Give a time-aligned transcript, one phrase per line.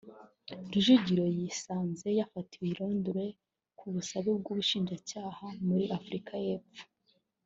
[0.71, 3.35] Rujugiro yisanze yafatiwe i Londres
[3.77, 6.83] ku busabe bw’Ubushinjacyaha muri Afurika y’Epfo